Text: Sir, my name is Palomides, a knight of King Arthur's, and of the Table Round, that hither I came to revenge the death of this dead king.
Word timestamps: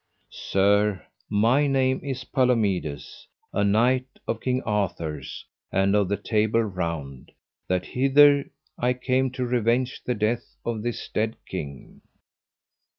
Sir, 0.31 1.05
my 1.29 1.67
name 1.67 1.99
is 2.03 2.23
Palomides, 2.23 3.27
a 3.53 3.63
knight 3.63 4.07
of 4.27 4.41
King 4.41 4.63
Arthur's, 4.63 5.45
and 5.71 5.95
of 5.95 6.09
the 6.09 6.17
Table 6.17 6.63
Round, 6.63 7.31
that 7.67 7.85
hither 7.85 8.49
I 8.79 8.93
came 8.93 9.29
to 9.33 9.45
revenge 9.45 10.01
the 10.03 10.15
death 10.15 10.55
of 10.65 10.81
this 10.81 11.07
dead 11.07 11.35
king. 11.45 12.01